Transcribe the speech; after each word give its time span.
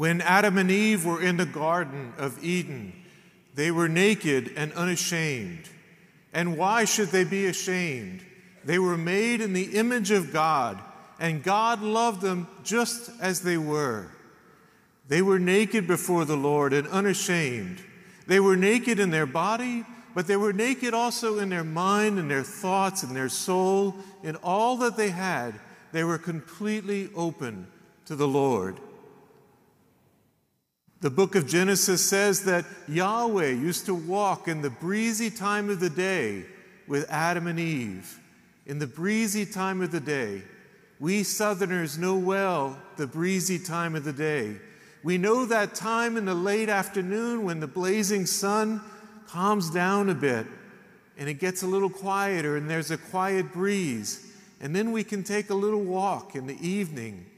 When 0.00 0.22
Adam 0.22 0.56
and 0.56 0.70
Eve 0.70 1.04
were 1.04 1.22
in 1.22 1.36
the 1.36 1.44
Garden 1.44 2.14
of 2.16 2.42
Eden, 2.42 2.94
they 3.54 3.70
were 3.70 3.86
naked 3.86 4.50
and 4.56 4.72
unashamed. 4.72 5.68
And 6.32 6.56
why 6.56 6.86
should 6.86 7.08
they 7.08 7.24
be 7.24 7.44
ashamed? 7.44 8.24
They 8.64 8.78
were 8.78 8.96
made 8.96 9.42
in 9.42 9.52
the 9.52 9.76
image 9.76 10.10
of 10.10 10.32
God, 10.32 10.80
and 11.18 11.42
God 11.42 11.82
loved 11.82 12.22
them 12.22 12.48
just 12.64 13.10
as 13.20 13.42
they 13.42 13.58
were. 13.58 14.10
They 15.08 15.20
were 15.20 15.38
naked 15.38 15.86
before 15.86 16.24
the 16.24 16.34
Lord 16.34 16.72
and 16.72 16.88
unashamed. 16.88 17.82
They 18.26 18.40
were 18.40 18.56
naked 18.56 19.00
in 19.00 19.10
their 19.10 19.26
body, 19.26 19.84
but 20.14 20.26
they 20.26 20.36
were 20.36 20.54
naked 20.54 20.94
also 20.94 21.38
in 21.38 21.50
their 21.50 21.62
mind 21.62 22.18
and 22.18 22.30
their 22.30 22.42
thoughts 22.42 23.02
and 23.02 23.14
their 23.14 23.28
soul. 23.28 23.96
In 24.22 24.36
all 24.36 24.78
that 24.78 24.96
they 24.96 25.10
had, 25.10 25.60
they 25.92 26.04
were 26.04 26.16
completely 26.16 27.10
open 27.14 27.66
to 28.06 28.16
the 28.16 28.26
Lord. 28.26 28.80
The 31.00 31.10
book 31.10 31.34
of 31.34 31.46
Genesis 31.46 32.04
says 32.04 32.44
that 32.44 32.66
Yahweh 32.86 33.52
used 33.52 33.86
to 33.86 33.94
walk 33.94 34.48
in 34.48 34.60
the 34.60 34.68
breezy 34.68 35.30
time 35.30 35.70
of 35.70 35.80
the 35.80 35.88
day 35.88 36.44
with 36.86 37.10
Adam 37.10 37.46
and 37.46 37.58
Eve. 37.58 38.20
In 38.66 38.78
the 38.78 38.86
breezy 38.86 39.46
time 39.46 39.80
of 39.80 39.92
the 39.92 40.00
day. 40.00 40.42
We 40.98 41.22
Southerners 41.22 41.96
know 41.96 42.18
well 42.18 42.78
the 42.98 43.06
breezy 43.06 43.58
time 43.58 43.94
of 43.94 44.04
the 44.04 44.12
day. 44.12 44.56
We 45.02 45.16
know 45.16 45.46
that 45.46 45.74
time 45.74 46.18
in 46.18 46.26
the 46.26 46.34
late 46.34 46.68
afternoon 46.68 47.44
when 47.44 47.60
the 47.60 47.66
blazing 47.66 48.26
sun 48.26 48.82
calms 49.26 49.70
down 49.70 50.10
a 50.10 50.14
bit 50.14 50.46
and 51.16 51.30
it 51.30 51.34
gets 51.34 51.62
a 51.62 51.66
little 51.66 51.88
quieter 51.88 52.58
and 52.58 52.68
there's 52.68 52.90
a 52.90 52.98
quiet 52.98 53.54
breeze. 53.54 54.26
And 54.60 54.76
then 54.76 54.92
we 54.92 55.02
can 55.04 55.22
take 55.22 55.48
a 55.48 55.54
little 55.54 55.82
walk 55.82 56.36
in 56.36 56.46
the 56.46 56.60
evening 56.66 57.29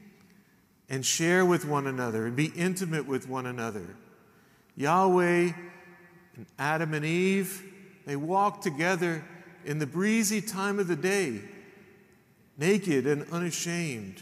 and 0.89 1.05
share 1.05 1.45
with 1.45 1.65
one 1.65 1.87
another 1.87 2.25
and 2.25 2.35
be 2.35 2.51
intimate 2.55 3.07
with 3.07 3.27
one 3.27 3.45
another. 3.45 3.95
Yahweh 4.75 5.51
and 6.35 6.45
Adam 6.57 6.93
and 6.93 7.05
Eve, 7.05 7.63
they 8.05 8.15
walked 8.15 8.63
together 8.63 9.23
in 9.65 9.79
the 9.79 9.87
breezy 9.87 10.41
time 10.41 10.79
of 10.79 10.87
the 10.87 10.95
day, 10.95 11.41
naked 12.57 13.07
and 13.07 13.25
unashamed. 13.31 14.21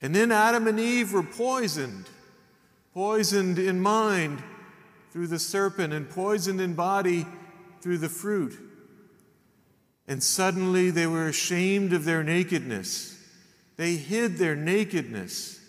And 0.00 0.14
then 0.14 0.32
Adam 0.32 0.66
and 0.66 0.80
Eve 0.80 1.12
were 1.12 1.22
poisoned, 1.22 2.08
poisoned 2.92 3.58
in 3.58 3.80
mind 3.80 4.42
through 5.12 5.28
the 5.28 5.38
serpent, 5.38 5.92
and 5.92 6.10
poisoned 6.10 6.60
in 6.60 6.74
body 6.74 7.26
through 7.80 7.98
the 7.98 8.08
fruit. 8.08 8.58
And 10.08 10.22
suddenly 10.22 10.90
they 10.90 11.06
were 11.06 11.28
ashamed 11.28 11.92
of 11.92 12.04
their 12.04 12.24
nakedness. 12.24 13.21
They 13.82 13.96
hid 13.96 14.36
their 14.36 14.54
nakedness. 14.54 15.60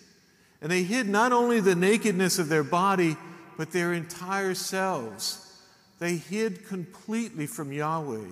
And 0.62 0.72
they 0.72 0.84
hid 0.84 1.10
not 1.10 1.32
only 1.32 1.60
the 1.60 1.74
nakedness 1.74 2.38
of 2.38 2.48
their 2.48 2.64
body, 2.64 3.18
but 3.58 3.72
their 3.72 3.92
entire 3.92 4.54
selves. 4.54 5.60
They 5.98 6.18
hid 6.18 6.68
completely 6.68 7.48
from 7.48 7.72
Yahweh. 7.72 8.28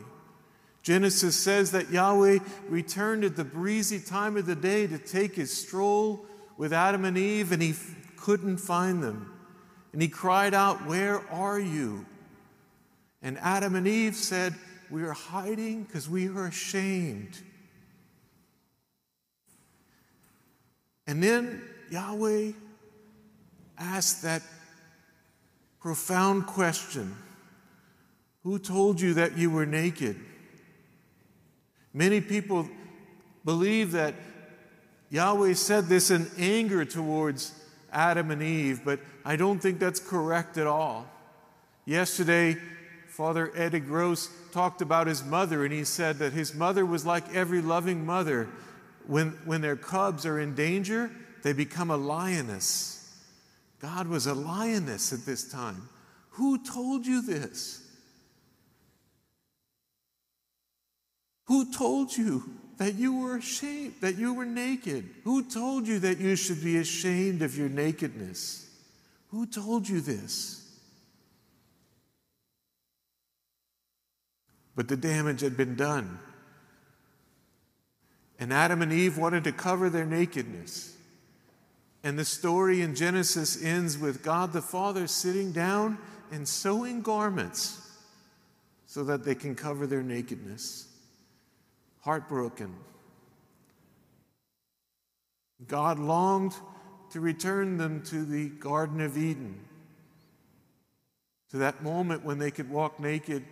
Genesis 0.83 1.35
says 1.35 1.71
that 1.71 1.89
Yahweh 1.89 2.37
returned 2.69 3.23
at 3.23 3.35
the 3.35 3.43
breezy 3.43 3.99
time 3.99 4.37
of 4.37 4.45
the 4.45 4.53
day 4.55 4.85
to 4.85 4.99
take 4.99 5.33
his 5.33 5.51
stroll 5.51 6.27
with 6.57 6.73
Adam 6.73 7.03
and 7.03 7.17
Eve, 7.17 7.51
and 7.51 7.59
he 7.59 7.73
couldn't 8.17 8.57
find 8.57 9.01
them. 9.01 9.33
And 9.93 9.99
he 9.99 10.09
cried 10.09 10.53
out, 10.53 10.85
Where 10.85 11.27
are 11.31 11.59
you? 11.59 12.05
And 13.23 13.35
Adam 13.39 13.73
and 13.73 13.87
Eve 13.87 14.13
said, 14.15 14.53
We 14.91 15.01
are 15.01 15.13
hiding 15.13 15.85
because 15.85 16.07
we 16.07 16.27
are 16.27 16.45
ashamed. 16.45 17.39
And 21.11 21.21
then 21.21 21.61
Yahweh 21.89 22.53
asked 23.77 24.21
that 24.21 24.41
profound 25.81 26.47
question 26.47 27.17
Who 28.43 28.57
told 28.57 29.01
you 29.01 29.15
that 29.15 29.37
you 29.37 29.51
were 29.51 29.65
naked? 29.65 30.15
Many 31.93 32.21
people 32.21 32.65
believe 33.43 33.91
that 33.91 34.15
Yahweh 35.09 35.51
said 35.51 35.87
this 35.87 36.11
in 36.11 36.31
anger 36.37 36.85
towards 36.85 37.61
Adam 37.91 38.31
and 38.31 38.41
Eve, 38.41 38.79
but 38.85 39.01
I 39.25 39.35
don't 39.35 39.59
think 39.59 39.79
that's 39.79 39.99
correct 39.99 40.57
at 40.57 40.65
all. 40.65 41.05
Yesterday, 41.83 42.55
Father 43.09 43.51
Eddie 43.53 43.81
Gross 43.81 44.29
talked 44.53 44.81
about 44.81 45.07
his 45.07 45.25
mother, 45.25 45.65
and 45.65 45.73
he 45.73 45.83
said 45.83 46.19
that 46.19 46.31
his 46.31 46.55
mother 46.55 46.85
was 46.85 47.05
like 47.05 47.35
every 47.35 47.59
loving 47.59 48.05
mother 48.05 48.47
when, 49.11 49.31
when 49.43 49.59
their 49.59 49.75
cubs 49.75 50.25
are 50.25 50.39
in 50.39 50.55
danger, 50.55 51.11
they 51.43 51.51
become 51.51 51.91
a 51.91 51.97
lioness. 51.97 53.13
God 53.81 54.07
was 54.07 54.25
a 54.25 54.33
lioness 54.33 55.11
at 55.11 55.25
this 55.25 55.51
time. 55.51 55.89
Who 56.29 56.63
told 56.63 57.05
you 57.05 57.21
this? 57.21 57.85
Who 61.47 61.73
told 61.73 62.15
you 62.15 62.51
that 62.77 62.95
you 62.95 63.19
were 63.19 63.35
ashamed, 63.35 63.95
that 63.99 64.15
you 64.17 64.33
were 64.33 64.45
naked? 64.45 65.09
Who 65.25 65.43
told 65.43 65.89
you 65.89 65.99
that 65.99 66.19
you 66.19 66.37
should 66.37 66.63
be 66.63 66.77
ashamed 66.77 67.41
of 67.41 67.57
your 67.57 67.67
nakedness? 67.67 68.65
Who 69.31 69.45
told 69.45 69.89
you 69.89 69.99
this? 69.99 70.73
But 74.73 74.87
the 74.87 74.95
damage 74.95 75.41
had 75.41 75.57
been 75.57 75.75
done. 75.75 76.17
And 78.41 78.51
Adam 78.51 78.81
and 78.81 78.91
Eve 78.91 79.19
wanted 79.19 79.43
to 79.43 79.51
cover 79.51 79.87
their 79.91 80.05
nakedness. 80.05 80.97
And 82.03 82.17
the 82.17 82.25
story 82.25 82.81
in 82.81 82.95
Genesis 82.95 83.63
ends 83.63 83.99
with 83.99 84.23
God 84.23 84.51
the 84.51 84.63
Father 84.63 85.05
sitting 85.05 85.51
down 85.51 85.99
and 86.31 86.47
sewing 86.47 87.03
garments 87.03 87.77
so 88.87 89.03
that 89.03 89.23
they 89.23 89.35
can 89.35 89.53
cover 89.53 89.85
their 89.85 90.01
nakedness. 90.01 90.87
Heartbroken. 91.99 92.73
God 95.67 95.99
longed 95.99 96.55
to 97.11 97.19
return 97.19 97.77
them 97.77 98.01
to 98.05 98.25
the 98.25 98.49
Garden 98.49 99.01
of 99.01 99.19
Eden, 99.19 99.59
to 101.51 101.57
that 101.57 101.83
moment 101.83 102.25
when 102.25 102.39
they 102.39 102.49
could 102.49 102.71
walk 102.71 102.99
naked 102.99 103.45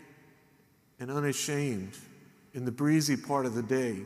and 1.00 1.12
unashamed 1.12 1.96
in 2.56 2.66
the 2.66 2.72
breezy 2.72 3.16
part 3.16 3.46
of 3.46 3.54
the 3.54 3.62
day. 3.62 4.06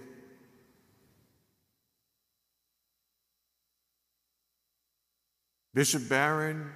Bishop 5.74 6.08
Barron, 6.08 6.70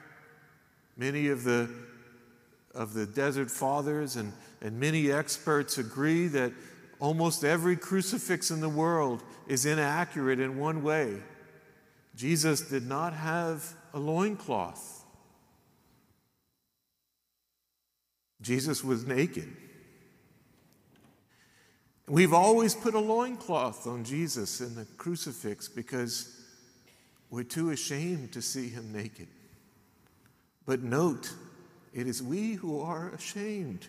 many 0.95 1.27
of 1.27 1.43
the, 1.43 1.69
of 2.73 2.93
the 2.93 3.05
Desert 3.05 3.51
Fathers, 3.51 4.15
and, 4.15 4.33
and 4.61 4.79
many 4.79 5.11
experts 5.11 5.77
agree 5.77 6.27
that 6.27 6.51
almost 6.99 7.43
every 7.43 7.75
crucifix 7.75 8.49
in 8.49 8.59
the 8.59 8.69
world 8.69 9.23
is 9.47 9.65
inaccurate 9.65 10.39
in 10.39 10.57
one 10.57 10.81
way. 10.83 11.17
Jesus 12.15 12.61
did 12.61 12.87
not 12.87 13.13
have 13.13 13.73
a 13.93 13.99
loincloth. 13.99 15.05
Jesus 18.41 18.83
was 18.83 19.05
naked. 19.05 19.55
We've 22.07 22.33
always 22.33 22.73
put 22.73 22.93
a 22.93 22.99
loincloth 22.99 23.85
on 23.85 24.03
Jesus 24.03 24.61
in 24.61 24.75
the 24.75 24.85
crucifix 24.97 25.67
because 25.67 26.36
we're 27.29 27.43
too 27.43 27.71
ashamed 27.71 28.31
to 28.33 28.41
see 28.41 28.69
him 28.69 28.91
naked. 28.93 29.27
But 30.65 30.83
note, 30.83 31.31
it 31.93 32.07
is 32.07 32.21
we 32.21 32.53
who 32.53 32.81
are 32.81 33.09
ashamed. 33.09 33.87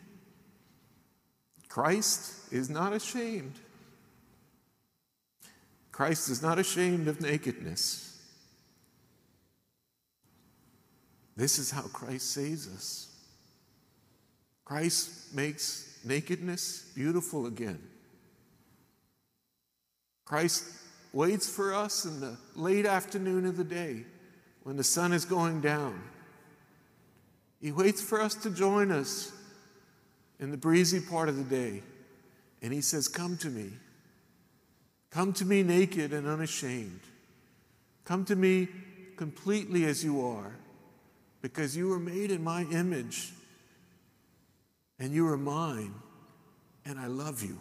Christ 1.69 2.53
is 2.53 2.71
not 2.71 2.93
ashamed. 2.93 3.55
Christ 5.93 6.31
is 6.31 6.43
not 6.43 6.59
ashamed 6.59 7.09
of 7.09 7.21
nakedness. 7.21 8.05
This 11.37 11.59
is 11.59 11.71
how 11.71 11.83
Christ 11.83 12.33
saves 12.33 12.67
us. 12.67 13.09
Christ 14.65 15.35
makes 15.35 15.99
nakedness 16.05 16.91
beautiful 16.95 17.47
again. 17.47 17.81
Christ 20.25 20.65
waits 21.13 21.49
for 21.49 21.75
us 21.75 22.05
in 22.05 22.21
the 22.21 22.37
late 22.55 22.87
afternoon 22.87 23.47
of 23.47 23.57
the 23.57 23.65
day 23.65 24.05
when 24.63 24.77
the 24.77 24.85
sun 24.85 25.13
is 25.13 25.25
going 25.25 25.61
down. 25.61 26.01
He 27.61 27.73
waits 27.73 28.01
for 28.01 28.21
us 28.21 28.35
to 28.37 28.51
join 28.51 28.91
us 28.91 29.33
in 30.39 30.51
the 30.51 30.57
breezy 30.57 31.01
part 31.01 31.29
of 31.29 31.37
the 31.37 31.45
day. 31.45 31.83
And 32.63 32.73
He 32.73 32.81
says, 32.81 33.09
Come 33.09 33.37
to 33.39 33.49
me. 33.49 33.71
Come 35.11 35.33
to 35.35 35.45
me 35.45 35.63
naked 35.63 36.13
and 36.13 36.27
unashamed. 36.27 37.01
Come 38.05 38.25
to 38.27 38.37
me 38.37 38.69
completely 39.17 39.85
as 39.85 40.05
you 40.05 40.25
are, 40.25 40.55
because 41.43 41.77
you 41.77 41.89
were 41.89 41.99
made 41.99 42.31
in 42.31 42.43
my 42.45 42.63
image 42.63 43.33
and 44.99 45.13
you 45.13 45.27
are 45.29 45.37
mine, 45.37 45.95
and 46.85 46.99
I 46.99 47.07
love 47.07 47.43
you. 47.43 47.59